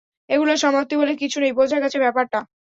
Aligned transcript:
এগুলোর 0.29 0.57
সমাপ্তি 0.57 0.95
বলে 0.97 1.13
কিছু 1.21 1.37
নেই, 1.39 1.53
বোঝা 1.59 1.77
গেছে 1.83 1.97
ব্যাপারটা? 2.03 2.39